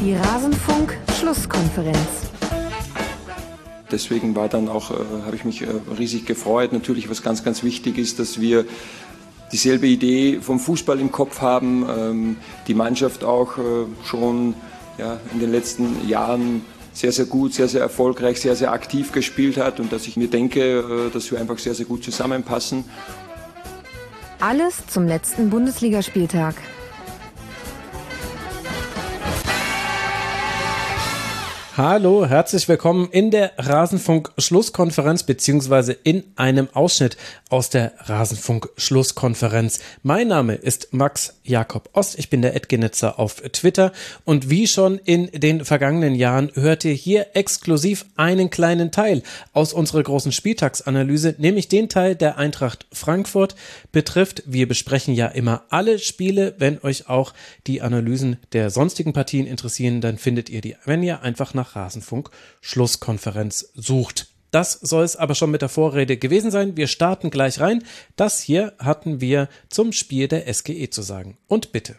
[0.00, 1.98] Die Rasenfunk-Schlusskonferenz.
[3.90, 4.94] Deswegen war dann auch, äh,
[5.26, 5.66] habe ich mich äh,
[5.98, 6.72] riesig gefreut.
[6.72, 8.64] Natürlich, was ganz, ganz wichtig ist, dass wir
[9.52, 12.36] dieselbe Idee vom Fußball im Kopf haben, ähm,
[12.66, 14.54] die Mannschaft auch äh, schon
[14.96, 16.62] ja, in den letzten Jahren
[16.94, 20.28] sehr, sehr gut, sehr, sehr erfolgreich, sehr, sehr aktiv gespielt hat und dass ich mir
[20.28, 22.84] denke, äh, dass wir einfach sehr, sehr gut zusammenpassen.
[24.40, 26.54] Alles zum letzten Bundesligaspieltag.
[31.76, 37.16] Hallo, herzlich willkommen in der Rasenfunk-Schlusskonferenz beziehungsweise in einem Ausschnitt
[37.48, 39.78] aus der Rasenfunk-Schlusskonferenz.
[40.02, 43.92] Mein Name ist Max Jakob Ost, ich bin der Edgenetzer auf Twitter
[44.24, 49.72] und wie schon in den vergangenen Jahren hört ihr hier exklusiv einen kleinen Teil aus
[49.72, 53.54] unserer großen Spieltagsanalyse, nämlich den Teil der Eintracht Frankfurt
[53.92, 54.42] betrifft.
[54.44, 56.56] Wir besprechen ja immer alle Spiele.
[56.58, 57.32] Wenn euch auch
[57.68, 62.30] die Analysen der sonstigen Partien interessieren, dann findet ihr die, wenn ihr einfach nach Rasenfunk
[62.60, 64.28] Schlusskonferenz sucht.
[64.50, 66.76] Das soll es aber schon mit der Vorrede gewesen sein.
[66.76, 67.84] Wir starten gleich rein.
[68.16, 71.38] Das hier hatten wir zum Spiel der SGE zu sagen.
[71.46, 71.96] Und bitte.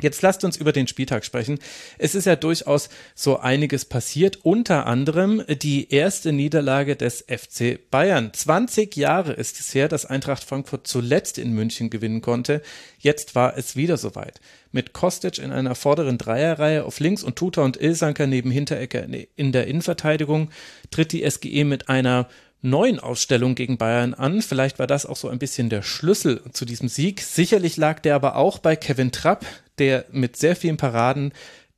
[0.00, 1.58] Jetzt lasst uns über den Spieltag sprechen.
[1.96, 8.30] Es ist ja durchaus so einiges passiert, unter anderem die erste Niederlage des FC Bayern.
[8.32, 12.60] 20 Jahre ist es her, dass Eintracht Frankfurt zuletzt in München gewinnen konnte.
[12.98, 14.40] Jetzt war es wieder soweit.
[14.70, 19.52] Mit Kostic in einer vorderen Dreierreihe auf links und Tuta und Ilsanker neben Hinterecker in
[19.52, 20.50] der Innenverteidigung
[20.90, 22.28] tritt die SGE mit einer
[22.62, 24.42] neuen Ausstellung gegen Bayern an.
[24.42, 27.20] Vielleicht war das auch so ein bisschen der Schlüssel zu diesem Sieg.
[27.20, 29.46] Sicherlich lag der aber auch bei Kevin Trapp,
[29.78, 31.32] der mit sehr vielen Paraden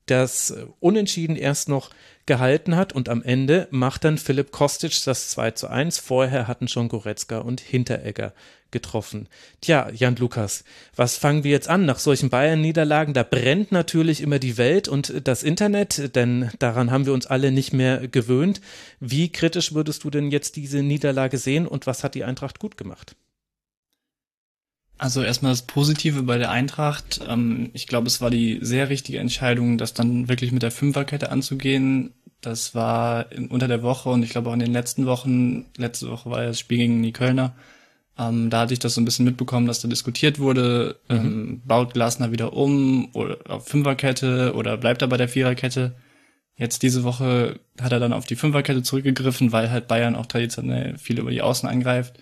[0.07, 1.91] das Unentschieden erst noch
[2.27, 5.99] gehalten hat und am Ende macht dann Philipp Kostic das 2 zu 1.
[5.99, 8.35] Vorher hatten schon Goretzka und Hinteregger
[8.71, 9.29] getroffen.
[9.63, 11.87] Tja, Jan Lukas, was fangen wir jetzt an?
[11.87, 17.07] Nach solchen Bayern-Niederlagen, da brennt natürlich immer die Welt und das Internet, denn daran haben
[17.07, 18.61] wir uns alle nicht mehr gewöhnt.
[19.01, 22.77] Wie kritisch würdest du denn jetzt diese Niederlage sehen und was hat die Eintracht gut
[22.77, 23.17] gemacht?
[24.99, 27.21] Also erstmal das Positive bei der Eintracht.
[27.27, 31.31] Ähm, ich glaube, es war die sehr richtige Entscheidung, das dann wirklich mit der Fünferkette
[31.31, 32.13] anzugehen.
[32.41, 36.31] Das war unter der Woche und ich glaube auch in den letzten Wochen, letzte Woche
[36.31, 37.55] war ja das Spiel gegen die Kölner,
[38.19, 41.17] ähm, da hatte ich das so ein bisschen mitbekommen, dass da diskutiert wurde, mhm.
[41.17, 45.95] ähm, baut Glasner wieder um oder auf Fünferkette oder bleibt er bei der Viererkette.
[46.57, 50.99] Jetzt diese Woche hat er dann auf die Fünferkette zurückgegriffen, weil halt Bayern auch traditionell
[50.99, 52.19] viel über die Außen angreift.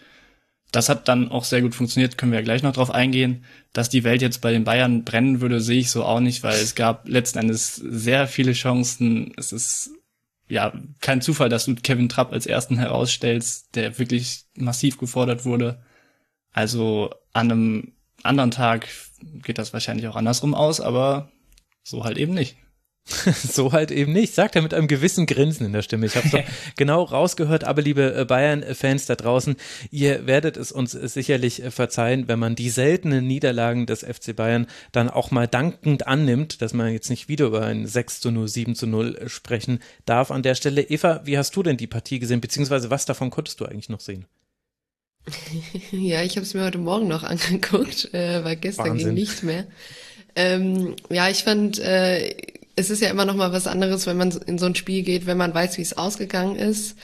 [0.76, 3.46] Das hat dann auch sehr gut funktioniert, können wir ja gleich noch drauf eingehen.
[3.72, 6.52] Dass die Welt jetzt bei den Bayern brennen würde, sehe ich so auch nicht, weil
[6.52, 9.32] es gab letzten Endes sehr viele Chancen.
[9.38, 9.92] Es ist
[10.48, 15.82] ja kein Zufall, dass du Kevin Trapp als ersten herausstellst, der wirklich massiv gefordert wurde.
[16.52, 18.86] Also an einem anderen Tag
[19.44, 21.32] geht das wahrscheinlich auch andersrum aus, aber
[21.84, 22.58] so halt eben nicht.
[23.52, 26.06] so halt eben nicht, sagt er mit einem gewissen Grinsen in der Stimme.
[26.06, 26.42] Ich habe doch
[26.76, 29.54] genau rausgehört, aber liebe äh, Bayern-Fans da draußen,
[29.92, 34.66] ihr werdet es uns sicherlich äh, verzeihen, wenn man die seltenen Niederlagen des FC Bayern
[34.90, 38.48] dann auch mal dankend annimmt, dass man jetzt nicht wieder über ein 6 zu 0,
[38.48, 40.82] 7 zu 0 äh, sprechen darf an der Stelle.
[40.82, 44.00] Eva, wie hast du denn die Partie gesehen, beziehungsweise was davon konntest du eigentlich noch
[44.00, 44.26] sehen?
[45.92, 49.14] Ja, ich habe es mir heute Morgen noch angeguckt, äh, weil gestern Wahnsinn.
[49.14, 49.66] ging nicht mehr.
[50.34, 52.36] Ähm, ja, ich fand äh,
[52.76, 55.26] es ist ja immer noch mal was anderes, wenn man in so ein Spiel geht,
[55.26, 56.96] wenn man weiß, wie es ausgegangen ist.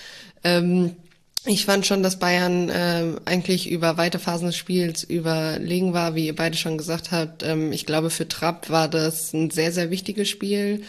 [0.44, 0.96] Ähm,
[1.44, 6.26] ich fand schon, dass Bayern äh, eigentlich über weite Phasen des Spiels überlegen war, wie
[6.26, 7.42] ihr beide schon gesagt habt.
[7.42, 10.82] Ähm, ich glaube, für Trapp war das ein sehr, sehr wichtiges Spiel,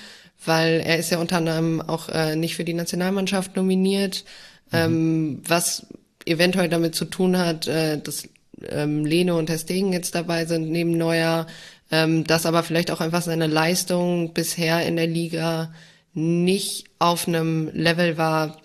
[0.46, 4.26] weil er ist ja unter anderem auch äh, nicht für die Nationalmannschaft nominiert,
[4.72, 4.78] mhm.
[4.78, 5.88] ähm, was
[6.26, 8.30] eventuell damit zu tun hat, äh, dass
[8.70, 11.48] ähm, Lene und Herr Stegen jetzt dabei sind, neben Neuer,
[11.94, 15.72] ähm, dass aber vielleicht auch einfach seine Leistung bisher in der Liga
[16.14, 18.58] nicht auf einem Level war,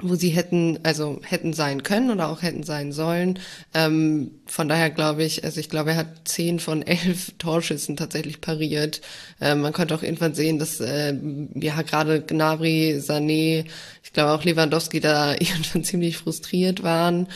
[0.00, 3.38] wo sie hätten, also hätten sein können oder auch hätten sein sollen.
[3.72, 8.40] Ähm, von daher glaube ich, also ich glaube, er hat zehn von elf Torschüssen tatsächlich
[8.40, 9.00] pariert.
[9.40, 11.14] Ähm, man konnte auch irgendwann sehen, dass äh,
[11.54, 13.66] ja gerade Gnabry, Sané,
[14.02, 17.28] ich glaube auch Lewandowski da irgendwann ziemlich frustriert waren.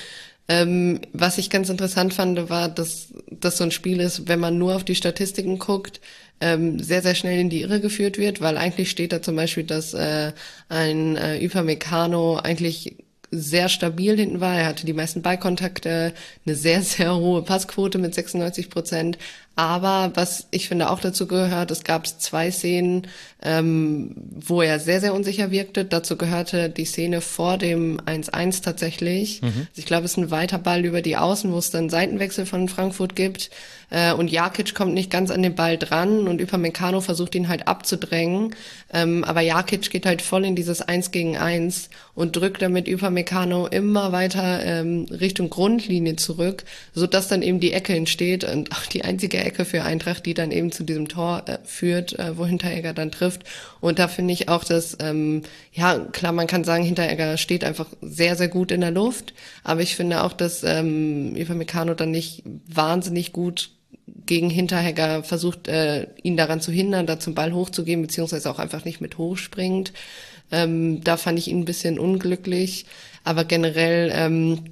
[0.51, 4.59] Ähm, was ich ganz interessant fand, war, dass das so ein Spiel ist, wenn man
[4.59, 6.01] nur auf die Statistiken guckt,
[6.41, 9.63] ähm, sehr, sehr schnell in die Irre geführt wird, weil eigentlich steht da zum Beispiel,
[9.63, 10.33] dass äh,
[10.69, 12.97] ein äh, Upamecano eigentlich
[13.31, 14.57] sehr stabil hinten war.
[14.59, 16.15] Er hatte die meisten Ballkontakte,
[16.45, 19.19] eine sehr, sehr hohe Passquote mit 96 Prozent.
[19.57, 23.07] Aber was ich finde auch dazu gehört, es gab zwei Szenen,
[23.43, 25.85] ähm, wo er sehr, sehr unsicher wirkte.
[25.85, 29.43] Dazu gehörte die Szene vor dem 1-1 tatsächlich.
[29.43, 29.49] Mhm.
[29.49, 32.47] Also ich glaube, es ist ein weiter Ball über die Außen, wo es dann Seitenwechsel
[32.47, 33.51] von Frankfurt gibt.
[33.91, 37.69] Äh, und Jakic kommt nicht ganz an den Ball dran und Upamecano versucht ihn halt
[37.69, 38.55] abzudrängen.
[38.93, 43.67] Ähm, aber Jakic geht halt voll in dieses Eins gegen Eins und drückt damit Upamecano
[43.67, 46.65] immer weiter ähm, Richtung Grundlinie zurück,
[46.95, 50.35] so dass dann eben die Ecke entsteht und auch die einzige Ecke für Eintracht, die
[50.35, 53.45] dann eben zu diesem Tor äh, führt, äh, wo Hinteregger dann trifft.
[53.81, 55.43] Und da finde ich auch, dass, ähm,
[55.73, 59.35] ja, klar, man kann sagen, Hinteregger steht einfach sehr, sehr gut in der Luft.
[59.65, 63.71] Aber ich finde auch, dass ähm, Upamecano dann nicht wahnsinnig gut
[64.27, 68.85] gegen Hinterhegger versucht, äh, ihn daran zu hindern, da zum Ball hochzugehen, beziehungsweise auch einfach
[68.85, 69.93] nicht mit hochspringt.
[70.53, 72.87] Ähm, da fand ich ihn ein bisschen unglücklich.
[73.25, 74.65] Aber generell ähm,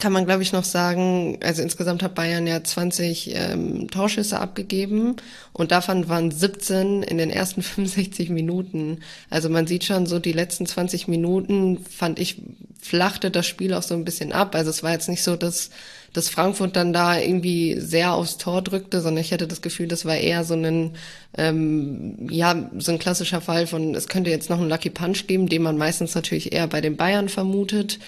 [0.00, 5.16] kann man, glaube ich, noch sagen, also insgesamt hat Bayern ja 20 ähm, Torschüsse abgegeben
[5.52, 9.00] und davon waren 17 in den ersten 65 Minuten.
[9.30, 12.42] Also man sieht schon so, die letzten 20 Minuten, fand ich,
[12.80, 14.54] flachte das Spiel auch so ein bisschen ab.
[14.54, 15.70] Also es war jetzt nicht so, dass
[16.14, 20.04] dass Frankfurt dann da irgendwie sehr aufs Tor drückte, sondern ich hatte das Gefühl, das
[20.04, 20.92] war eher so ein,
[21.36, 25.48] ähm, ja, so ein klassischer Fall von, es könnte jetzt noch einen Lucky Punch geben,
[25.48, 27.98] den man meistens natürlich eher bei den Bayern vermutet.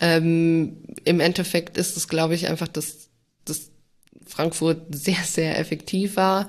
[0.00, 3.10] Ähm, Im Endeffekt ist es, glaube ich, einfach, dass,
[3.44, 3.70] dass
[4.26, 6.48] Frankfurt sehr, sehr effektiv war.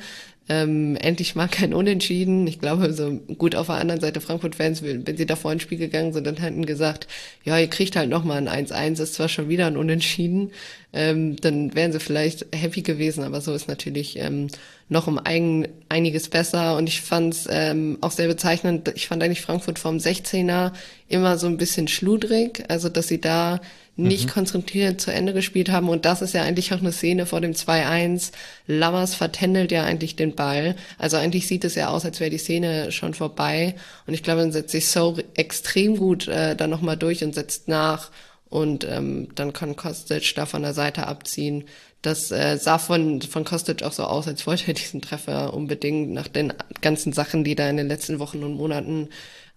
[0.52, 2.48] Ähm, endlich mal kein Unentschieden.
[2.48, 5.78] Ich glaube, so gut auf der anderen Seite Frankfurt-Fans, wenn sie da vor ins Spiel
[5.78, 7.08] gegangen sind, dann hätten gesagt,
[7.46, 10.50] ja, ihr kriegt halt noch mal ein 1-1, ist zwar schon wieder ein Unentschieden,
[10.92, 14.48] ähm, dann wären sie vielleicht happy gewesen, aber so ist natürlich ähm,
[14.88, 16.78] noch um ein, einiges besser.
[16.78, 20.72] Und ich fand es ähm, auch sehr bezeichnend, ich fand eigentlich Frankfurt vom 16er
[21.10, 23.62] immer so ein bisschen schludrig, also dass sie da
[24.00, 24.32] nicht mhm.
[24.32, 25.90] konzentriert zu Ende gespielt haben.
[25.90, 28.32] Und das ist ja eigentlich auch eine Szene vor dem 2-1.
[28.68, 30.76] Lammers vertändelt ja eigentlich den Ball.
[30.98, 33.76] Also eigentlich sieht es ja aus, als wäre die Szene schon vorbei.
[34.08, 37.68] Und ich glaube, dann setzt sich so extrem gut äh, dann nochmal durch und setzt
[37.68, 38.12] nach.
[38.50, 41.66] Und ähm, dann kann Kostic da von der Seite abziehen.
[42.02, 46.12] Das äh, sah von, von Kostic auch so aus, als wollte er diesen Treffer unbedingt
[46.12, 49.10] nach den ganzen Sachen, die da in den letzten Wochen und Monaten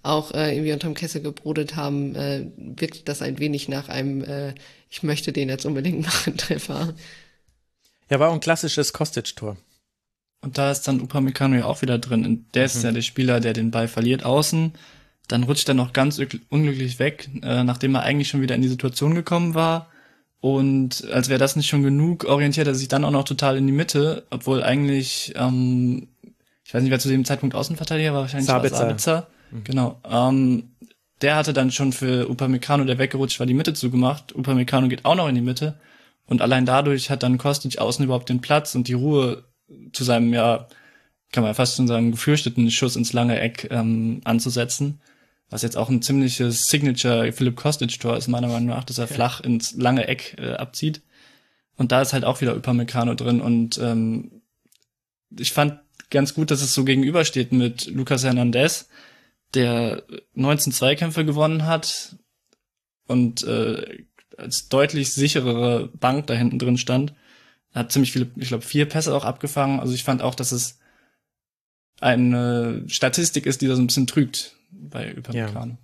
[0.03, 4.55] auch äh, irgendwie unterm Kessel gebrodet haben, äh, wirkt das ein wenig nach einem, äh,
[4.91, 6.95] ich möchte den jetzt unbedingt machen, Treffer.
[8.11, 9.57] Ja, war auch ein klassisches Kostic-Tor.
[10.43, 12.27] Und da ist dann Upamecano ja auch wieder drin.
[12.27, 12.85] Und der ist mhm.
[12.85, 14.73] ja der Spieler, der den Ball verliert außen.
[15.29, 18.69] Dann rutscht er noch ganz unglücklich weg, äh, nachdem er eigentlich schon wieder in die
[18.69, 19.89] Situation gekommen war.
[20.41, 23.67] Und als wäre das nicht schon genug, orientiert er sich dann auch noch total in
[23.69, 26.09] die Mitte, obwohl eigentlich, ähm,
[26.65, 28.79] ich weiß nicht, wer zu dem Zeitpunkt Außenverteidiger war, wahrscheinlich Sabitzer.
[28.79, 29.29] Sabitzer.
[29.53, 29.65] Mhm.
[29.65, 30.01] Genau.
[30.09, 30.71] Ähm,
[31.21, 34.35] der hatte dann schon für Upamecano, der weggerutscht war, die Mitte zugemacht.
[34.35, 35.79] Upamecano geht auch noch in die Mitte.
[36.27, 39.45] Und allein dadurch hat dann Kostic außen überhaupt den Platz und die Ruhe
[39.93, 40.67] zu seinem, ja,
[41.31, 45.01] kann man fast schon sagen, gefürchteten Schuss ins lange Eck ähm, anzusetzen.
[45.49, 49.15] Was jetzt auch ein ziemliches Signature Philipp Kostic-Tor ist, meiner Meinung nach, dass er ja.
[49.15, 51.03] flach ins lange Eck äh, abzieht.
[51.77, 53.41] Und da ist halt auch wieder Upamecano drin.
[53.41, 54.43] Und ähm,
[55.39, 58.89] ich fand ganz gut, dass es so gegenübersteht mit Lucas Hernandez,
[59.55, 60.05] der
[60.35, 62.17] 19 Zweikämpfe gewonnen hat
[63.07, 64.05] und äh,
[64.37, 67.15] als deutlich sicherere Bank da hinten drin stand.
[67.73, 69.81] Er hat ziemlich viele, ich glaube, vier Pässe auch abgefangen.
[69.81, 70.79] Also ich fand auch, dass es
[72.01, 75.73] eine Statistik ist, die da so ein bisschen trügt bei Upamecano.
[75.73, 75.79] Ja.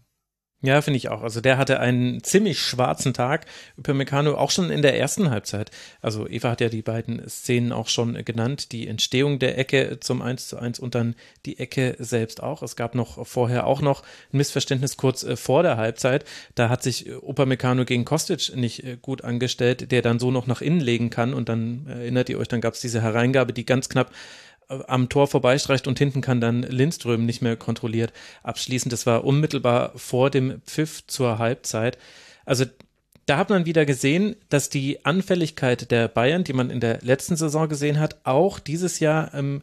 [0.60, 1.22] Ja, finde ich auch.
[1.22, 3.46] Also der hatte einen ziemlich schwarzen Tag.
[3.76, 5.70] Upamecano auch schon in der ersten Halbzeit.
[6.02, 8.72] Also Eva hat ja die beiden Szenen auch schon genannt.
[8.72, 11.14] Die Entstehung der Ecke zum 1 zu 1 und dann
[11.46, 12.62] die Ecke selbst auch.
[12.62, 16.24] Es gab noch vorher auch noch ein Missverständnis kurz äh, vor der Halbzeit.
[16.56, 20.60] Da hat sich Upamecano gegen Kostic nicht äh, gut angestellt, der dann so noch nach
[20.60, 21.34] innen legen kann.
[21.34, 24.10] Und dann erinnert ihr euch, dann gab es diese Hereingabe, die ganz knapp
[24.68, 28.90] am Tor vorbeistreicht und hinten kann dann Lindström nicht mehr kontrolliert abschließen.
[28.90, 31.98] Das war unmittelbar vor dem Pfiff zur Halbzeit.
[32.44, 32.64] Also
[33.26, 37.36] da hat man wieder gesehen, dass die Anfälligkeit der Bayern, die man in der letzten
[37.36, 39.62] Saison gesehen hat, auch dieses Jahr ähm,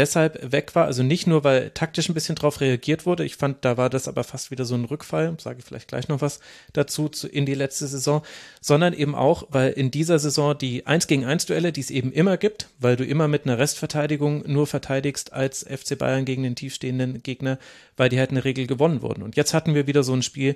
[0.00, 0.86] deshalb weg war.
[0.86, 3.24] Also nicht nur, weil taktisch ein bisschen drauf reagiert wurde.
[3.24, 5.36] Ich fand, da war das aber fast wieder so ein Rückfall.
[5.38, 6.40] Sage ich vielleicht gleich noch was
[6.72, 8.22] dazu zu, in die letzte Saison.
[8.62, 12.12] Sondern eben auch, weil in dieser Saison die 1 gegen 1 Duelle, die es eben
[12.12, 16.56] immer gibt, weil du immer mit einer Restverteidigung nur verteidigst als FC Bayern gegen den
[16.56, 17.58] tiefstehenden Gegner,
[17.96, 19.22] weil die halt eine Regel gewonnen wurden.
[19.22, 20.54] Und jetzt hatten wir wieder so ein Spiel,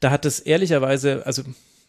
[0.00, 1.42] da hat es ehrlicherweise, also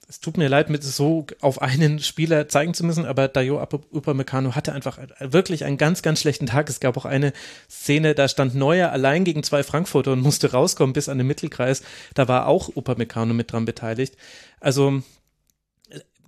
[0.10, 4.56] es tut mir leid, mit so auf einen Spieler zeigen zu müssen, aber Dayo Upamecano
[4.56, 6.70] hatte einfach wirklich einen ganz, ganz schlechten Tag.
[6.70, 7.34] Es gab auch eine
[7.70, 11.84] Szene, da stand Neuer allein gegen zwei Frankfurter und musste rauskommen bis an den Mittelkreis.
[12.14, 14.16] Da war auch Upamecano mit dran beteiligt.
[14.62, 15.04] Also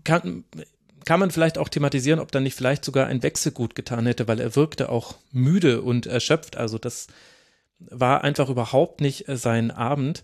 [0.03, 0.43] kann,
[1.05, 4.27] kann man vielleicht auch thematisieren, ob dann nicht vielleicht sogar ein Wechsel gut getan hätte,
[4.27, 6.57] weil er wirkte auch müde und erschöpft.
[6.57, 7.07] Also das
[7.79, 10.23] war einfach überhaupt nicht äh, sein Abend.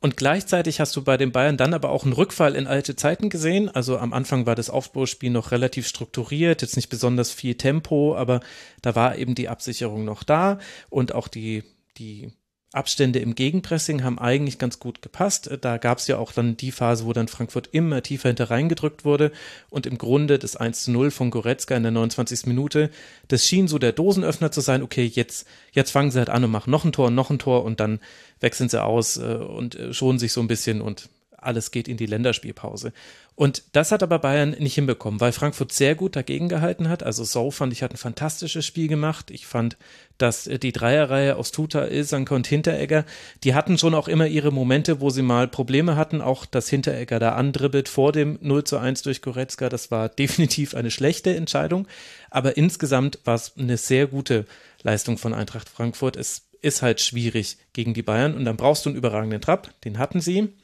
[0.00, 3.30] Und gleichzeitig hast du bei den Bayern dann aber auch einen Rückfall in alte Zeiten
[3.30, 3.68] gesehen.
[3.68, 8.40] Also am Anfang war das Aufbauspiel noch relativ strukturiert, jetzt nicht besonders viel Tempo, aber
[8.82, 10.58] da war eben die Absicherung noch da
[10.90, 11.64] und auch die,
[11.98, 12.30] die
[12.72, 15.50] Abstände im Gegenpressing haben eigentlich ganz gut gepasst.
[15.60, 19.04] Da gab es ja auch dann die Phase, wo dann Frankfurt immer tiefer hinter reingedrückt
[19.04, 19.32] wurde
[19.70, 22.46] und im Grunde das 1 zu 0 von Goretzka in der 29.
[22.46, 22.90] Minute,
[23.28, 26.50] das schien so der Dosenöffner zu sein, okay, jetzt, jetzt fangen sie halt an und
[26.50, 28.00] machen noch ein Tor, noch ein Tor und dann
[28.40, 31.08] wechseln sie aus äh, und äh, schonen sich so ein bisschen und
[31.46, 32.92] alles geht in die Länderspielpause.
[33.34, 37.02] Und das hat aber Bayern nicht hinbekommen, weil Frankfurt sehr gut dagegen gehalten hat.
[37.02, 39.30] Also So fand ich, hat ein fantastisches Spiel gemacht.
[39.30, 39.76] Ich fand,
[40.16, 43.04] dass äh, die Dreierreihe aus Tuta, Ilsanke und Hinteregger,
[43.44, 46.22] die hatten schon auch immer ihre Momente, wo sie mal Probleme hatten.
[46.22, 50.74] Auch dass Hinteregger da andribbelt vor dem 0 zu 1 durch Goretzka, das war definitiv
[50.74, 51.86] eine schlechte Entscheidung.
[52.30, 54.46] Aber insgesamt war es eine sehr gute
[54.82, 56.16] Leistung von Eintracht Frankfurt.
[56.16, 59.98] Es ist halt schwierig gegen die Bayern und dann brauchst du einen überragenden Trapp, den
[59.98, 60.54] hatten sie.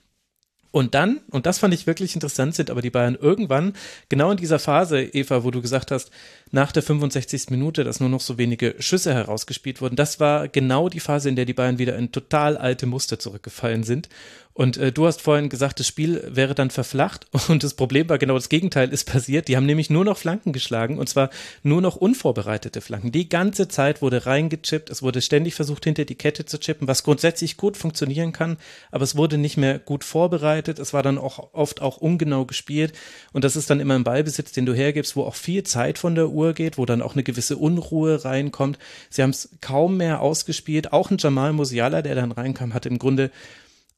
[0.73, 3.75] Und dann, und das fand ich wirklich interessant, sind aber die Bayern irgendwann,
[4.09, 6.11] genau in dieser Phase, Eva, wo du gesagt hast,
[6.51, 7.51] nach der 65.
[7.51, 11.37] Minute, dass nur noch so wenige Schüsse herausgespielt wurden, das war genau die Phase, in
[11.37, 14.09] der die Bayern wieder in total alte Muster zurückgefallen sind.
[14.55, 18.19] Und äh, du hast vorhin gesagt, das Spiel wäre dann verflacht und das Problem war
[18.19, 19.49] genau das Gegenteil ist passiert.
[19.49, 21.31] Die haben nämlich nur noch Flanken geschlagen und zwar
[21.63, 23.13] nur noch unvorbereitete Flanken.
[23.13, 27.03] Die ganze Zeit wurde reingechippt, es wurde ständig versucht, hinter die Kette zu chippen, was
[27.03, 28.59] grundsätzlich gut funktionieren kann,
[28.91, 30.79] aber es wurde nicht mehr gut vorbereitet.
[30.79, 32.93] Es war dann auch oft auch ungenau gespielt
[33.33, 36.15] und das ist dann immer ein Ballbesitz, den du hergibst, wo auch viel Zeit von
[36.15, 38.79] der Uhr geht, wo dann auch eine gewisse Unruhe reinkommt.
[39.09, 40.93] Sie haben es kaum mehr ausgespielt.
[40.93, 43.31] Auch ein Jamal Musiala, der dann reinkam, hat im Grunde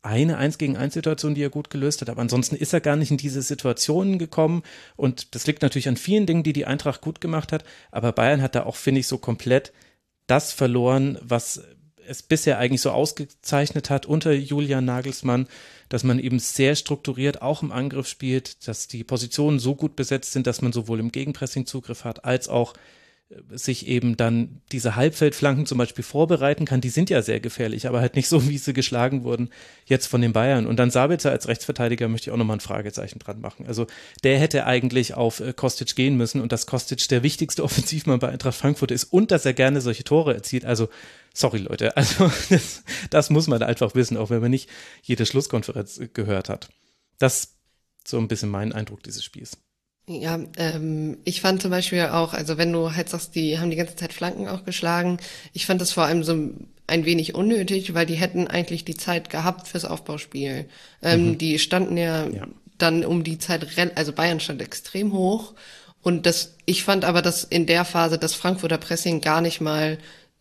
[0.05, 2.97] eine Eins gegen eins Situation, die er gut gelöst hat, aber ansonsten ist er gar
[2.97, 4.63] nicht in diese Situationen gekommen.
[4.97, 8.43] Und das liegt natürlich an vielen Dingen, die die Eintracht gut gemacht hat, aber Bayern
[8.43, 9.73] hat da auch, finde ich, so komplett
[10.27, 11.63] das verloren, was
[12.07, 15.49] es bisher eigentlich so ausgezeichnet hat unter Julian Nagelsmann,
[15.89, 20.33] dass man eben sehr strukturiert auch im Angriff spielt, dass die Positionen so gut besetzt
[20.33, 22.75] sind, dass man sowohl im Gegenpressing Zugriff hat, als auch
[23.51, 28.01] sich eben dann diese Halbfeldflanken zum Beispiel vorbereiten kann, die sind ja sehr gefährlich, aber
[28.01, 29.51] halt nicht so, wie sie geschlagen wurden
[29.87, 30.67] jetzt von den Bayern.
[30.67, 33.67] Und dann Sabitzer als Rechtsverteidiger möchte ich auch nochmal ein Fragezeichen dran machen.
[33.67, 33.87] Also
[34.23, 38.29] der hätte eigentlich auf äh, Kostic gehen müssen und dass Kostic der wichtigste Offensivmann bei
[38.29, 40.65] Eintracht Frankfurt ist und dass er gerne solche Tore erzielt.
[40.65, 40.89] Also
[41.33, 44.69] sorry Leute, also das, das muss man einfach wissen, auch wenn man nicht
[45.03, 46.69] jede Schlusskonferenz gehört hat.
[47.19, 47.55] Das
[48.07, 49.57] so ein bisschen mein Eindruck dieses Spiels.
[50.07, 53.77] Ja, ähm, ich fand zum Beispiel auch, also wenn du halt sagst, die haben die
[53.77, 55.19] ganze Zeit Flanken auch geschlagen,
[55.55, 56.51] ich fand das vor allem so
[56.87, 60.67] ein wenig unnötig, weil die hätten eigentlich die Zeit gehabt fürs Aufbauspiel.
[61.03, 61.39] Ähm, mhm.
[61.39, 62.47] Die standen ja, ja,
[62.77, 65.55] dann um die Zeit, also Bayern stand extrem hoch
[66.03, 69.97] und das, ich fand aber, dass in der Phase das Frankfurter Pressing gar nicht mal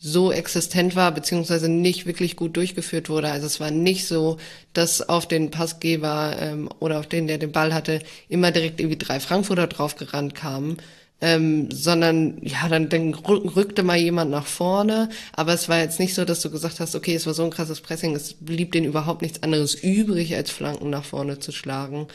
[0.05, 3.31] so existent war, beziehungsweise nicht wirklich gut durchgeführt wurde.
[3.31, 4.35] Also es war nicht so,
[4.73, 8.97] dass auf den Passgeber ähm, oder auf den, der den Ball hatte, immer direkt irgendwie
[8.97, 10.75] drei Frankfurter draufgerannt kamen.
[11.21, 16.15] Ähm, sondern ja, dann, dann rückte mal jemand nach vorne, aber es war jetzt nicht
[16.15, 18.87] so, dass du gesagt hast, okay, es war so ein krasses Pressing, es blieb denen
[18.87, 22.07] überhaupt nichts anderes übrig, als Flanken nach vorne zu schlagen.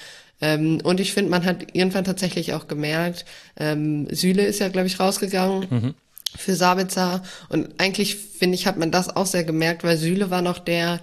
[0.42, 3.24] Ähm, und ich finde, man hat irgendwann tatsächlich auch gemerkt,
[3.56, 5.66] ähm, Süle ist ja, glaube ich, rausgegangen.
[5.70, 5.94] Mhm
[6.36, 7.22] für Sabitzer.
[7.48, 11.00] Und eigentlich, finde ich, hat man das auch sehr gemerkt, weil Süle war noch der,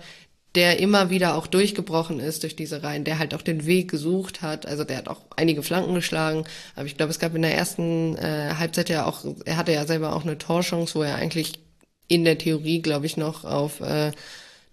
[0.55, 4.41] der immer wieder auch durchgebrochen ist durch diese Reihen, der halt auch den Weg gesucht
[4.41, 4.65] hat.
[4.65, 6.46] Also der hat auch einige Flanken geschlagen.
[6.75, 9.86] Aber ich glaube, es gab in der ersten äh, Halbzeit ja auch, er hatte ja
[9.86, 11.60] selber auch eine Torchance, wo er eigentlich
[12.08, 14.12] in der Theorie, glaube ich, noch auf äh,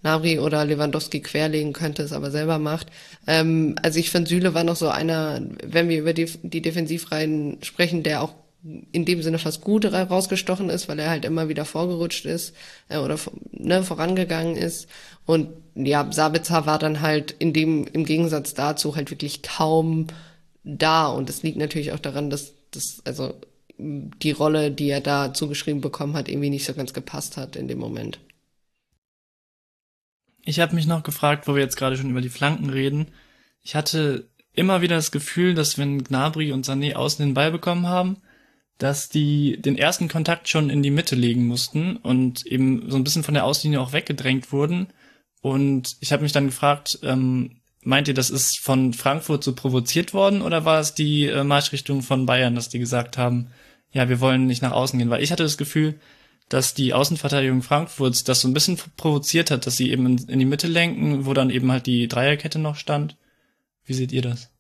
[0.03, 2.89] Nabri oder Lewandowski querlegen könnte, es aber selber macht.
[3.27, 7.59] Ähm, also ich finde, Süle war noch so einer, wenn wir über die, die Defensivreihen
[7.63, 11.65] sprechen, der auch in dem Sinne fast gut rausgestochen ist, weil er halt immer wieder
[11.65, 12.55] vorgerutscht ist
[12.89, 13.19] äh, oder
[13.51, 14.89] ne, vorangegangen ist.
[15.27, 20.07] Und ja, Sabitzer war dann halt in dem, im Gegensatz dazu halt wirklich kaum
[20.63, 21.07] da.
[21.07, 23.35] Und es liegt natürlich auch daran, dass das, also
[23.79, 27.67] die Rolle, die er da zugeschrieben bekommen hat, irgendwie nicht so ganz gepasst hat in
[27.67, 28.21] dem Moment.
[30.45, 33.09] Ich habe mich noch gefragt, wo wir jetzt gerade schon über die Flanken reden.
[33.63, 37.89] Ich hatte immer wieder das Gefühl, dass wenn Gnabry und Sané außen den Ball bekommen
[37.89, 38.19] haben,
[38.83, 43.05] dass die den ersten Kontakt schon in die Mitte legen mussten und eben so ein
[43.05, 44.89] bisschen von der Auslinie auch weggedrängt wurden.
[45.41, 50.15] Und ich habe mich dann gefragt, ähm, meint ihr, das ist von Frankfurt so provoziert
[50.15, 53.53] worden oder war es die äh, Marschrichtung von Bayern, dass die gesagt haben,
[53.93, 55.11] ja, wir wollen nicht nach außen gehen?
[55.11, 56.01] Weil ich hatte das Gefühl,
[56.49, 60.39] dass die Außenverteidigung Frankfurts das so ein bisschen provoziert hat, dass sie eben in, in
[60.41, 63.17] die Mitte lenken, wo dann eben halt die Dreierkette noch stand.
[63.85, 64.52] Wie seht ihr das?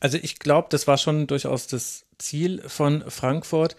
[0.00, 3.76] Also ich glaube, das war schon durchaus das Ziel von Frankfurt.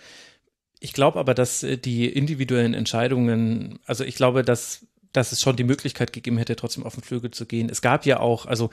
[0.80, 5.56] Ich glaube aber, dass äh, die individuellen Entscheidungen, also ich glaube, dass, dass es schon
[5.56, 7.70] die Möglichkeit gegeben hätte, trotzdem auf den Flügel zu gehen.
[7.70, 8.70] Es gab ja auch, also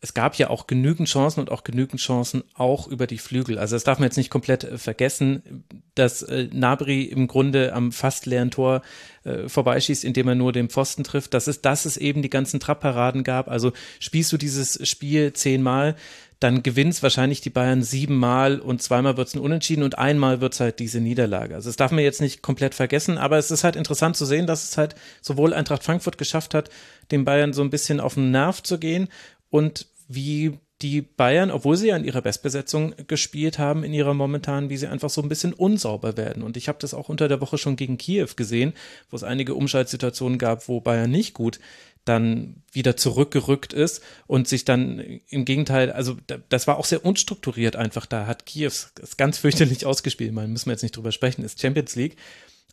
[0.00, 3.58] es gab ja auch genügend Chancen und auch genügend Chancen auch über die Flügel.
[3.58, 7.92] Also das darf man jetzt nicht komplett äh, vergessen, dass äh, Nabri im Grunde am
[7.92, 8.82] fast leeren Tor
[9.24, 11.32] äh, vorbeischießt, indem er nur den Pfosten trifft.
[11.32, 13.48] Das ist, dass es eben die ganzen Trapparaden gab.
[13.48, 15.96] Also spielst du dieses Spiel zehnmal,
[16.38, 20.52] dann gewinnt wahrscheinlich die Bayern siebenmal und zweimal wird es ein Unentschieden und einmal wird
[20.52, 21.54] es halt diese Niederlage.
[21.54, 24.46] Also das darf man jetzt nicht komplett vergessen, aber es ist halt interessant zu sehen,
[24.46, 26.68] dass es halt sowohl Eintracht Frankfurt geschafft hat,
[27.10, 29.08] den Bayern so ein bisschen auf den Nerv zu gehen
[29.50, 34.68] und wie die Bayern, obwohl sie ja in ihrer Bestbesetzung gespielt haben, in ihrer momentanen,
[34.68, 36.42] wie sie einfach so ein bisschen unsauber werden.
[36.42, 38.74] Und ich habe das auch unter der Woche schon gegen Kiew gesehen,
[39.10, 41.60] wo es einige Umschaltsituationen gab, wo Bayern nicht gut
[42.04, 46.16] dann wieder zurückgerückt ist und sich dann im Gegenteil, also
[46.48, 48.06] das war auch sehr unstrukturiert einfach.
[48.06, 50.32] Da hat Kiew es ganz fürchterlich ausgespielt.
[50.32, 52.16] Man müssen wir jetzt nicht drüber sprechen, ist Champions League.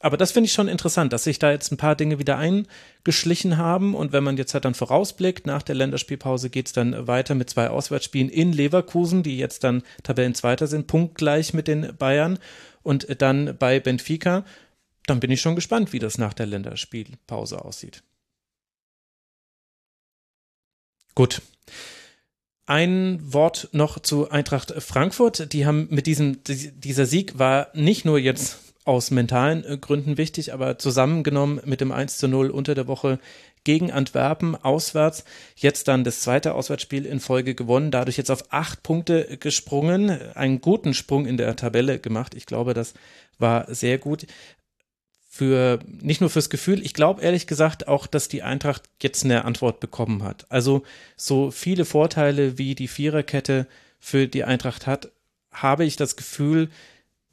[0.04, 3.56] Aber das finde ich schon interessant, dass sich da jetzt ein paar Dinge wieder eingeschlichen
[3.56, 3.96] haben.
[3.96, 7.50] Und wenn man jetzt halt dann vorausblickt, nach der Länderspielpause geht es dann weiter mit
[7.50, 12.38] zwei Auswärtsspielen in Leverkusen, die jetzt dann Tabellenzweiter sind, punktgleich mit den Bayern.
[12.84, 14.44] Und dann bei Benfica,
[15.06, 18.04] dann bin ich schon gespannt, wie das nach der Länderspielpause aussieht.
[21.16, 21.42] Gut.
[22.66, 25.54] Ein Wort noch zu Eintracht Frankfurt.
[25.54, 30.54] Die haben mit diesem, dieser Sieg war nicht nur jetzt aus mentalen äh, Gründen wichtig,
[30.54, 33.20] aber zusammengenommen mit dem 1 zu 0 unter der Woche
[33.64, 35.24] gegen Antwerpen auswärts.
[35.56, 40.62] Jetzt dann das zweite Auswärtsspiel in Folge gewonnen, dadurch jetzt auf acht Punkte gesprungen, einen
[40.62, 42.36] guten Sprung in der Tabelle gemacht.
[42.36, 42.94] Ich glaube, das
[43.40, 44.28] war sehr gut.
[45.30, 49.46] Für, nicht nur fürs Gefühl, ich glaube ehrlich gesagt auch, dass die Eintracht jetzt eine
[49.46, 50.46] Antwort bekommen hat.
[50.50, 50.84] Also
[51.18, 53.66] so viele Vorteile wie die Viererkette
[54.00, 55.12] für die Eintracht hat,
[55.52, 56.70] habe ich das Gefühl,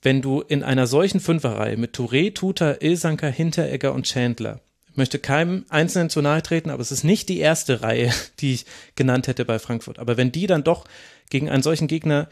[0.02, 5.19] wenn du in einer solchen Fünferreihe mit Touré, Tuta, Ilsanker, Hinteregger und Chandler, ich möchte
[5.19, 8.66] keinem Einzelnen zu nahe treten, aber es ist nicht die erste Reihe, die ich
[8.97, 9.99] genannt hätte bei Frankfurt.
[9.99, 10.85] Aber wenn die dann doch
[11.28, 12.28] gegen einen solchen Gegner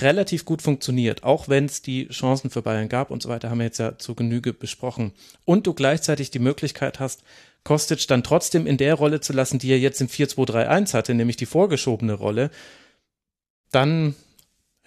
[0.00, 3.58] relativ gut funktioniert, auch wenn es die Chancen für Bayern gab und so weiter, haben
[3.58, 5.12] wir jetzt ja zu Genüge besprochen.
[5.44, 7.22] Und du gleichzeitig die Möglichkeit hast,
[7.64, 11.36] Kostic dann trotzdem in der Rolle zu lassen, die er jetzt im 4-2-3-1 hatte, nämlich
[11.36, 12.50] die vorgeschobene Rolle,
[13.70, 14.14] dann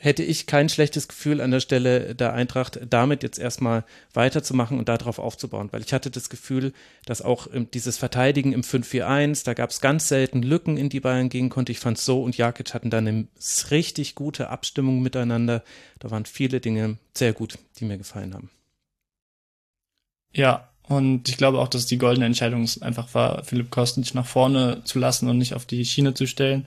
[0.04, 3.84] hätte ich kein schlechtes Gefühl an der Stelle der Eintracht, damit jetzt erstmal
[4.14, 6.74] weiterzumachen und darauf aufzubauen, weil ich hatte das Gefühl,
[7.06, 11.30] dass auch dieses Verteidigen im 5-4-1, da gab es ganz selten Lücken, in die Bayern
[11.30, 11.72] gehen konnte.
[11.72, 13.28] Ich fand so und Jakic hatten dann eine
[13.70, 15.64] richtig gute Abstimmung miteinander.
[16.00, 18.50] Da waren viele Dinge sehr gut, die mir gefallen haben.
[20.34, 24.82] Ja, und ich glaube auch, dass die goldene Entscheidung einfach war, Philipp Kostic nach vorne
[24.84, 26.66] zu lassen und nicht auf die Schiene zu stellen.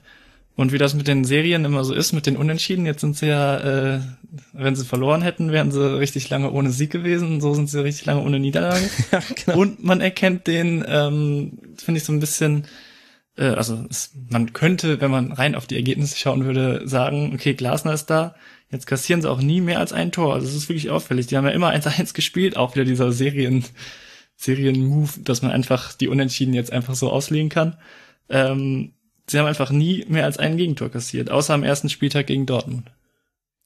[0.55, 3.27] Und wie das mit den Serien immer so ist, mit den Unentschieden, jetzt sind sie
[3.27, 3.99] ja, äh,
[4.53, 8.05] wenn sie verloren hätten, wären sie richtig lange ohne Sieg gewesen, so sind sie richtig
[8.05, 8.89] lange ohne Niederlage.
[9.11, 9.59] ja, genau.
[9.59, 12.67] Und man erkennt den, ähm, finde ich so ein bisschen,
[13.37, 17.53] äh, also es, man könnte, wenn man rein auf die Ergebnisse schauen würde, sagen, okay,
[17.53, 18.35] Glasner ist da,
[18.71, 20.33] jetzt kassieren sie auch nie mehr als ein Tor.
[20.33, 21.27] Also es ist wirklich auffällig.
[21.27, 23.65] Die haben ja immer 1-1 gespielt, auch wieder dieser Serien,
[24.37, 27.77] Serien-Move, dass man einfach die Unentschieden jetzt einfach so auslegen kann.
[28.29, 28.93] Ähm,
[29.27, 32.91] sie haben einfach nie mehr als ein Gegentor kassiert, außer am ersten Spieltag gegen Dortmund.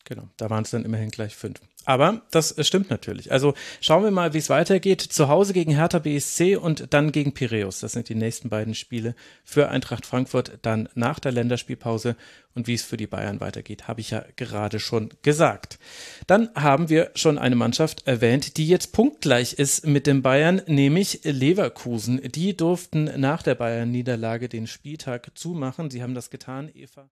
[0.05, 1.59] Genau, da waren es dann immerhin gleich fünf.
[1.89, 3.32] Aber das stimmt natürlich.
[3.32, 5.02] Also schauen wir mal, wie es weitergeht.
[5.02, 7.80] Zu Hause gegen Hertha BSC und dann gegen Piräus.
[7.80, 10.60] Das sind die nächsten beiden Spiele für Eintracht Frankfurt.
[10.62, 12.15] Dann nach der Länderspielpause
[12.54, 15.80] und wie es für die Bayern weitergeht, habe ich ja gerade schon gesagt.
[16.28, 21.21] Dann haben wir schon eine Mannschaft erwähnt, die jetzt punktgleich ist mit den Bayern, nämlich
[21.23, 22.21] Leverkusen.
[22.21, 25.89] Die durften nach der Bayern-Niederlage den Spieltag zumachen.
[25.89, 27.10] Sie haben das getan, Eva.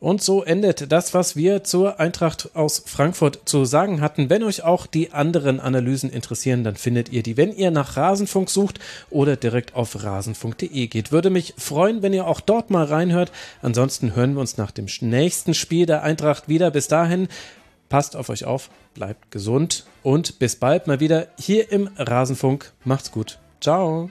[0.00, 4.30] Und so endet das, was wir zur Eintracht aus Frankfurt zu sagen hatten.
[4.30, 8.48] Wenn euch auch die anderen Analysen interessieren, dann findet ihr die, wenn ihr nach Rasenfunk
[8.48, 8.78] sucht
[9.10, 11.10] oder direkt auf rasenfunk.de geht.
[11.10, 13.32] Würde mich freuen, wenn ihr auch dort mal reinhört.
[13.60, 16.70] Ansonsten hören wir uns nach dem nächsten Spiel der Eintracht wieder.
[16.70, 17.26] Bis dahin,
[17.88, 22.72] passt auf euch auf, bleibt gesund und bis bald mal wieder hier im Rasenfunk.
[22.84, 23.38] Macht's gut.
[23.60, 24.10] Ciao.